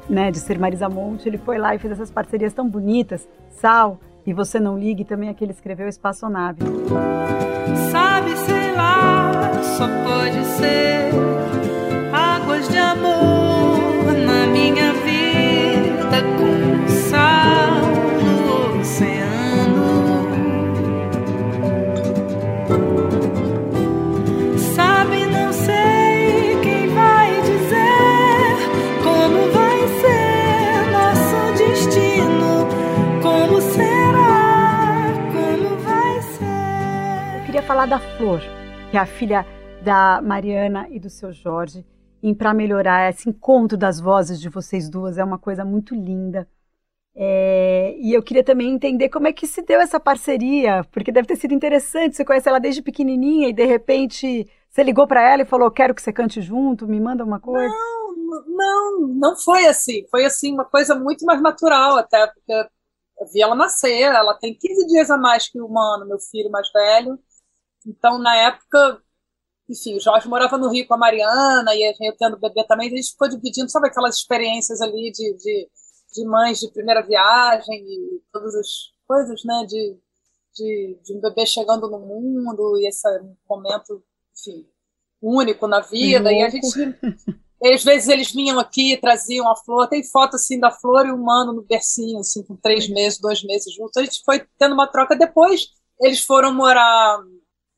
[0.09, 3.99] né, de ser Marisa Monte, ele foi lá e fez essas parcerias tão bonitas, Sal,
[4.27, 6.61] e Você Não Ligue, também a que ele escreveu Espaçonave.
[7.91, 11.42] Sabe, sei lá, só pode ser
[37.73, 38.39] falar da Flor,
[38.91, 39.47] que é a filha
[39.83, 41.87] da Mariana e do seu Jorge.
[42.23, 43.09] em Pra Melhorar.
[43.09, 46.47] Esse encontro das vozes de vocês duas é uma coisa muito linda.
[47.17, 51.27] É, e eu queria também entender como é que se deu essa parceria, porque deve
[51.27, 52.15] ter sido interessante.
[52.15, 55.95] Você conhece ela desde pequenininha e de repente você ligou para ela e falou: Quero
[55.95, 57.75] que você cante junto, me manda uma coisa.
[57.75, 60.05] Não, não, não foi assim.
[60.11, 64.03] Foi assim uma coisa muito mais natural, até porque eu vi ela nascer.
[64.03, 67.19] Ela tem 15 dias a mais que o Mano, meu filho mais velho.
[67.87, 69.03] Então, na época,
[69.69, 72.89] enfim, o Jorge morava no Rio com a Mariana e eu tendo bebê também.
[72.89, 75.69] A gente ficou dividindo, sabe aquelas experiências ali de, de
[76.13, 78.69] de mães de primeira viagem e todas as
[79.07, 79.99] coisas, né, de,
[80.55, 83.09] de, de um bebê chegando no mundo e esse
[83.49, 84.03] momento,
[84.33, 84.67] enfim,
[85.21, 86.31] único na vida.
[86.33, 86.67] E a gente,
[87.65, 91.17] às vezes eles vinham aqui, traziam a flor, tem foto assim da flor e o
[91.17, 93.97] humano no bercinho, assim, com três meses, dois meses juntos.
[93.97, 95.17] A gente foi tendo uma troca.
[95.17, 95.69] Depois
[96.01, 97.21] eles foram morar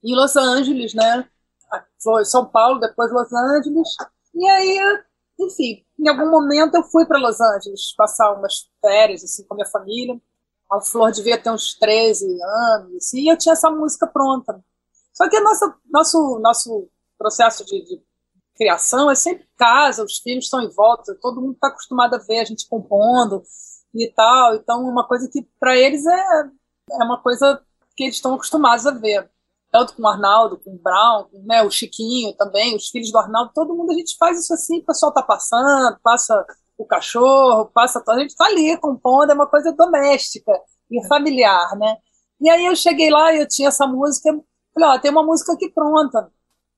[0.04, 1.28] em Los Angeles, né?
[2.24, 3.88] São Paulo, depois Los Angeles.
[4.34, 4.78] E aí,
[5.40, 9.56] enfim, em algum momento eu fui para Los Angeles passar umas férias assim com a
[9.56, 10.20] minha família.
[10.70, 14.62] A Flor devia ter uns 13 anos, assim, e eu tinha essa música pronta.
[15.12, 18.02] Só que nossa, nosso, nosso processo de, de
[18.56, 22.40] criação é sempre casa, os filhos estão em volta, todo mundo está acostumado a ver
[22.40, 23.42] a gente compondo
[23.94, 24.56] e tal.
[24.56, 26.50] Então, uma coisa que para eles é,
[26.92, 27.62] é uma coisa
[27.96, 29.30] que eles estão acostumados a ver
[29.74, 33.50] tanto com o Arnaldo, com o Brown, né, o Chiquinho também, os filhos do Arnaldo,
[33.52, 36.46] todo mundo a gente faz isso assim, o pessoal tá passando, passa
[36.78, 40.52] o cachorro, passa a gente tá ali compondo, é uma coisa doméstica
[40.88, 41.96] e familiar, né?
[42.40, 44.30] E aí eu cheguei lá e eu tinha essa música,
[44.72, 46.30] falei, ó, tem uma música aqui pronta,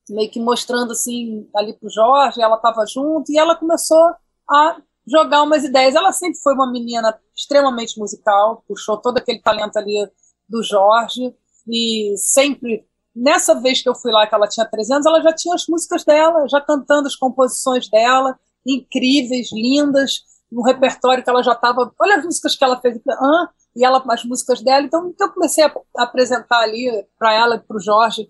[0.09, 4.11] meio que mostrando assim ali pro Jorge, ela estava junto e ela começou
[4.49, 5.93] a jogar umas ideias.
[5.93, 10.09] Ela sempre foi uma menina extremamente musical, puxou todo aquele talento ali
[10.49, 11.35] do Jorge
[11.67, 15.33] e sempre, nessa vez que eu fui lá, que ela tinha 13 anos, ela já
[15.33, 21.43] tinha as músicas dela, já cantando as composições dela, incríveis, lindas, no repertório que ela
[21.43, 21.91] já estava.
[21.99, 24.85] Olha as músicas que ela fez, ah, e ela as músicas dela.
[24.85, 28.27] Então, eu comecei a, apresentar ali para ela e para o Jorge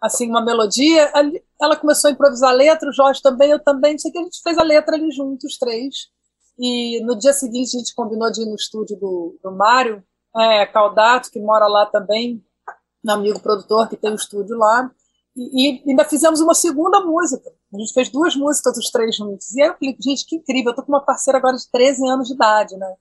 [0.00, 1.10] assim uma melodia.
[1.60, 3.98] Ela começou a improvisar a letra, o Jorge também, eu também.
[3.98, 6.08] Sei que a gente fez a letra ali juntos, os três.
[6.58, 10.02] E no dia seguinte a gente combinou de ir no estúdio do, do Mário
[10.36, 12.44] é, Caldato, que mora lá também,
[13.02, 14.90] meu amigo produtor que tem um estúdio lá,
[15.36, 17.50] e, e, ainda fizemos uma segunda música.
[17.72, 19.54] A gente fez duas músicas, os três juntos.
[19.54, 22.06] E aí eu falei, gente, que incrível, eu tô com uma parceira agora de 13
[22.08, 22.94] anos de idade, né?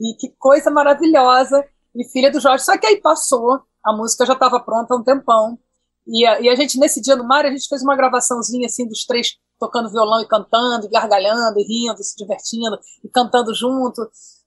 [0.00, 1.64] E que coisa maravilhosa.
[1.94, 2.64] E filha do Jorge.
[2.64, 5.58] Só que aí passou, a música já estava pronta há um tempão.
[6.06, 8.86] E a, e a, gente, nesse dia no mar, a gente fez uma gravaçãozinha assim
[8.86, 14.02] dos três tocando violão e cantando, e gargalhando, e rindo, se divertindo, e cantando junto.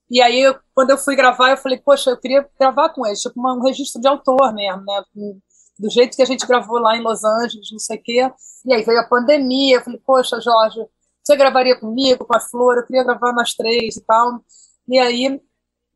[0.10, 0.43] E aí,
[0.74, 3.99] quando eu fui gravar, eu falei, poxa, eu queria gravar com eles, tipo um registro
[3.99, 5.03] de autor mesmo, né?
[5.80, 8.32] Do jeito que a gente gravou lá em Los Angeles, não sei o quê.
[8.66, 10.80] E aí veio a pandemia, eu falei, poxa, Jorge,
[11.24, 12.78] você gravaria comigo, com a Flor?
[12.78, 14.39] Eu queria gravar nós três e tal.
[14.88, 15.41] E aí,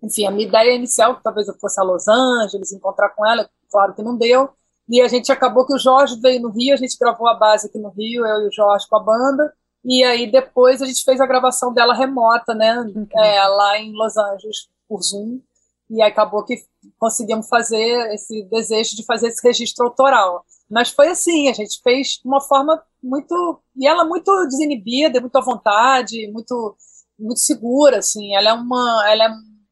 [0.03, 3.47] enfim, a minha ideia inicial, que talvez eu fosse a Los Angeles, encontrar com ela,
[3.71, 4.49] claro que não deu.
[4.89, 7.67] E a gente acabou que o Jorge veio no Rio, a gente gravou a base
[7.67, 9.53] aqui no Rio, eu e o Jorge com a banda.
[9.89, 12.75] E aí depois a gente fez a gravação dela remota, né?
[13.17, 15.41] É, lá em Los Angeles, por Zoom.
[15.89, 16.63] E acabou que
[16.99, 20.45] conseguimos fazer esse desejo de fazer esse registro autoral.
[20.69, 23.59] Mas foi assim, a gente fez de uma forma muito.
[23.75, 26.77] E ela muito desinibida, muito à vontade, muito,
[27.17, 28.35] muito segura, assim.
[28.35, 29.09] Ela é uma.
[29.09, 29.29] Ela é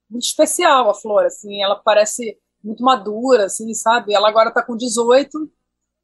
[0.10, 1.62] muito especial, a Flor, assim.
[1.62, 4.16] Ela parece muito madura, assim, sabe?
[4.16, 5.30] Ela agora está com 18,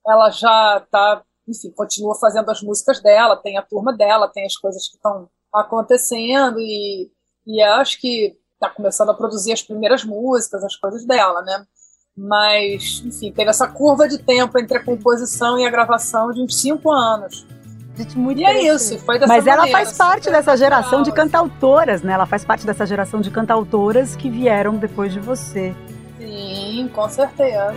[0.08, 4.56] ela já está enfim, continua fazendo as músicas dela, tem a turma dela, tem as
[4.56, 7.12] coisas que estão acontecendo e,
[7.46, 11.66] e acho que está começando a produzir as primeiras músicas, as coisas dela, né?
[12.16, 16.60] Mas, enfim, teve essa curva de tempo entre a composição e a gravação de uns
[16.60, 17.46] cinco anos.
[17.96, 21.12] Gente, muito e é isso, foi dessa Mas maneira, ela faz parte dessa geração de
[21.12, 22.14] cantautoras, né?
[22.14, 25.76] Ela faz parte dessa geração de cantautoras que vieram depois de você.
[26.18, 27.74] Sim, com certeza.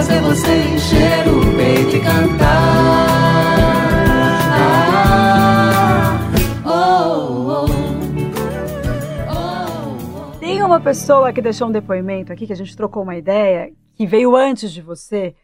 [0.00, 3.20] Fazer você encher o peito e cantar.
[10.64, 14.36] uma pessoa que deixou um depoimento aqui, que a gente trocou uma ideia, que veio
[14.36, 15.34] antes de você,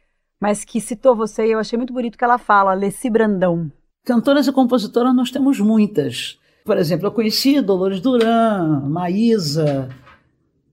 [0.41, 3.71] mas que citou você e eu achei muito bonito que ela fala, Leci Brandão.
[4.05, 6.39] Cantoras e compositoras nós temos muitas.
[6.65, 9.89] Por exemplo, eu conheci Dolores Duran, Maísa,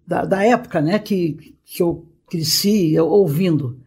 [0.05, 3.77] da, da época né, que, que eu cresci ouvindo.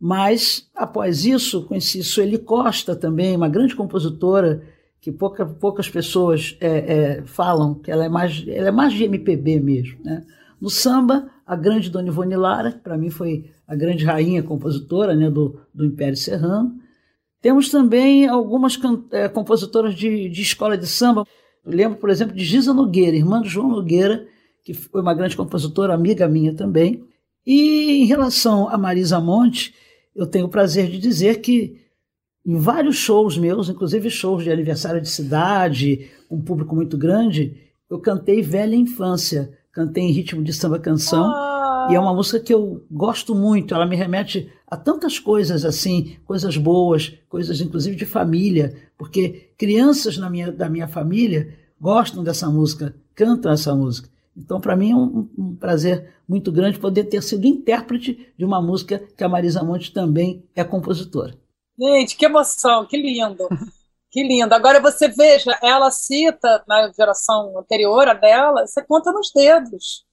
[0.00, 4.62] Mas, após isso, conheci Sueli Costa também, uma grande compositora
[5.00, 9.04] que pouca, poucas pessoas é, é, falam, que ela é, mais, ela é mais de
[9.04, 9.98] MPB mesmo.
[10.02, 10.24] Né?
[10.60, 15.14] No samba, a grande Dona Ivone Lara, que para mim foi a grande rainha compositora
[15.14, 16.74] né, do, do Império Serrano.
[17.40, 18.78] Temos também algumas
[19.10, 21.26] é, compositoras de, de escola de samba.
[21.64, 24.26] Eu lembro, por exemplo, de Giza Nogueira, irmã do João Nogueira,
[24.64, 27.04] que foi uma grande compositora, amiga minha também.
[27.46, 29.74] E em relação a Marisa Monte,
[30.14, 31.80] eu tenho o prazer de dizer que
[32.44, 37.56] em vários shows meus, inclusive shows de aniversário de cidade, um público muito grande,
[37.88, 41.88] eu cantei Velha Infância, cantei em ritmo de samba canção, ah.
[41.90, 46.16] e é uma música que eu gosto muito, ela me remete a tantas coisas assim,
[46.24, 52.48] coisas boas, coisas inclusive de família, porque crianças na minha, da minha família gostam dessa
[52.48, 54.11] música, cantam essa música.
[54.36, 58.62] Então, para mim, é um, um, prazer muito grande poder ter sido intérprete de uma
[58.62, 61.38] música que a Marisa Monte também é compositora.
[61.78, 63.46] Gente, que emoção, que lindo.
[64.10, 64.54] Que lindo.
[64.54, 70.04] Agora você veja, ela cita na geração anterior a dela, você conta nos dedos.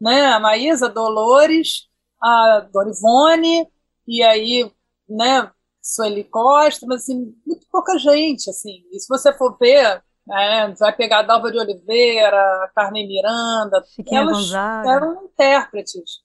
[0.00, 0.26] Né?
[0.26, 1.88] A Maísa, Dolores,
[2.20, 3.68] a Dorivone,
[4.08, 4.70] e aí,
[5.08, 5.50] né,
[5.80, 8.84] Sueli Costa, mas assim, muito pouca gente, assim.
[8.90, 13.82] E se você for ver, né, vai pegar a Dalva de Oliveira, a Carmen Miranda,
[13.94, 14.90] Chiquinha elas Gonzaga.
[14.90, 16.22] eram intérpretes.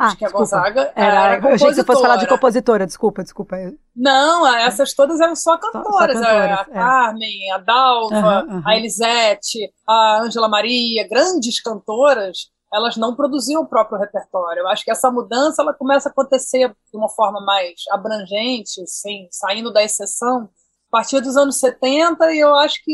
[0.00, 0.56] Ah, Chiquinha desculpa.
[0.56, 2.28] Gonzaga Era, era eu achei que você fosse falar de compositora.
[2.28, 3.56] compositora, desculpa, desculpa.
[3.96, 5.88] Não, essas todas eram só cantoras.
[5.90, 6.74] só a- cantoras, a é.
[6.74, 8.62] Carmen, a Dalva, Aham, aham.
[8.64, 14.60] a Elisete, a Ângela Maria, grandes cantoras, elas não produziam o próprio repertório.
[14.60, 19.26] Eu acho que essa mudança ela começa a acontecer de uma forma mais abrangente, assim,
[19.32, 22.92] saindo da exceção, a partir dos anos 70, e eu acho que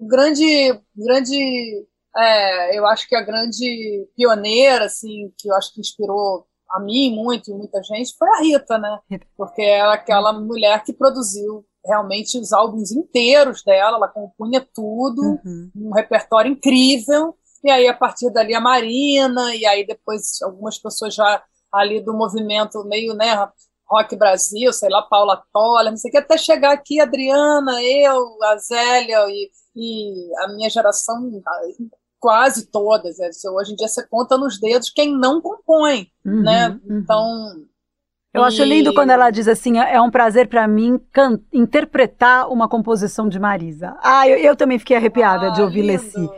[0.00, 1.86] grande, grande
[2.16, 7.14] é, eu acho que a grande pioneira, assim, que eu acho que inspirou a mim
[7.14, 8.98] muito e muita gente, foi a Rita, né?
[9.36, 15.22] Porque ela é aquela mulher que produziu realmente os álbuns inteiros dela, ela compunha tudo,
[15.44, 15.70] Uhum.
[15.74, 17.34] um repertório incrível,
[17.64, 21.42] e aí a partir dali a Marina, e aí depois algumas pessoas já
[21.72, 23.48] ali do movimento meio, né,
[23.90, 28.22] Rock Brasil, sei lá, Paula Toller, não sei o que, até chegar aqui Adriana, eu,
[28.42, 30.12] a Zélia e, e
[30.44, 31.16] a minha geração,
[32.20, 33.16] quase todas.
[33.18, 33.30] né?
[33.56, 36.68] Hoje em dia você conta nos dedos quem não compõe, Uhum, né?
[36.68, 36.98] uhum.
[36.98, 37.54] Então.
[38.34, 41.00] Eu acho lindo quando ela diz assim: é um prazer para mim
[41.52, 43.96] interpretar uma composição de Marisa.
[44.02, 46.30] Ah, eu, eu também fiquei arrepiada de Ah, ouvir lindo, Leci.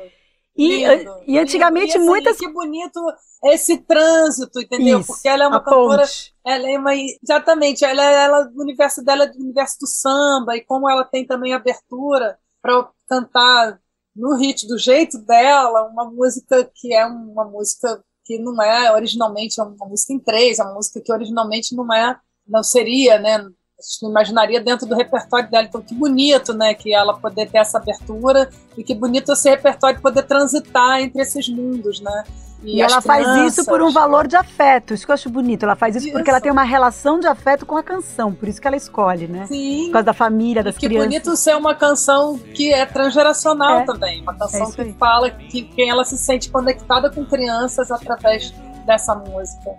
[0.56, 1.98] E, lindo, e antigamente lindo.
[1.98, 2.36] E, assim, muitas.
[2.38, 3.00] Que bonito
[3.44, 5.00] esse trânsito, entendeu?
[5.00, 6.02] Isso, Porque ela é uma cantora.
[6.02, 6.29] ponte.
[6.54, 10.60] Ela é uma, exatamente, ela, ela, o universo dela é do universo do samba, e
[10.62, 13.80] como ela tem também abertura para cantar
[14.14, 19.60] no ritmo, do jeito dela, uma música que é uma música que não é originalmente
[19.60, 23.36] uma música em três, é uma música que originalmente não é, não seria, né?
[23.36, 25.66] A gente não imaginaria dentro do repertório dela.
[25.66, 26.74] Então, que bonito, né?
[26.74, 31.48] Que ela poder ter essa abertura e que bonito esse repertório poder transitar entre esses
[31.48, 32.24] mundos, né?
[32.62, 34.92] E, as ela faz isso por um valor de afeto.
[34.92, 35.62] Isso que eu acho bonito.
[35.62, 36.30] Ela faz isso, porque Isso.
[36.30, 38.32] ela tem uma relação de afeto com a canção.
[38.34, 39.46] Por isso que ela escolhe, né?
[39.46, 39.86] Sim.
[39.86, 41.08] Por causa da família, das que crianças.
[41.08, 43.84] bonito ser uma canção que é transgeracional É.
[43.84, 44.20] também.
[44.22, 44.92] Uma É canção isso que aí.
[44.98, 48.52] fala que quem ela se sente conectada com crianças através
[48.84, 49.70] dessa música.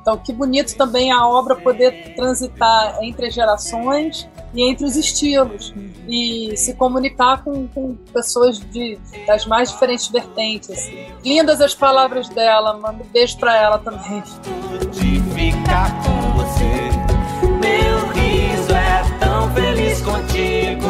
[0.00, 5.74] Então, que bonito também a obra poder transitar entre as gerações e entre os estilos
[6.08, 10.70] e se comunicar com, com pessoas de, das mais diferentes vertentes.
[10.70, 11.06] assim.
[11.24, 14.22] Lindas as palavras dela, mando um beijo pra ela também.
[14.92, 16.88] de ficar com você.
[17.60, 20.88] Meu riso é tão feliz contigo.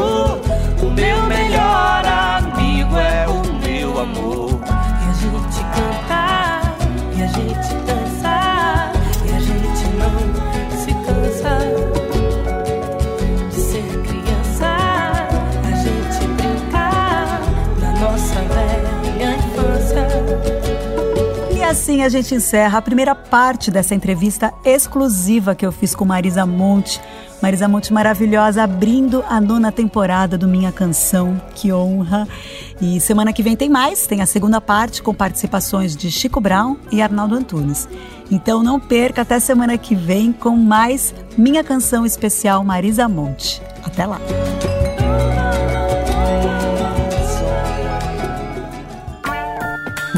[0.83, 4.38] O meu melhor amigo é o meu amor.
[21.69, 26.47] Assim a gente encerra a primeira parte dessa entrevista exclusiva que eu fiz com Marisa
[26.47, 26.99] Monte.
[27.43, 31.41] Marisa Monte maravilhosa, abrindo a nona temporada do Minha Canção.
[31.55, 32.27] Que honra!
[32.81, 36.77] E semana que vem tem mais, tem a segunda parte com participações de Chico Brown
[36.91, 37.87] e Arnaldo Antunes.
[38.31, 43.63] Então não perca até semana que vem com mais Minha Canção Especial Marisa Monte.
[43.85, 44.19] Até lá!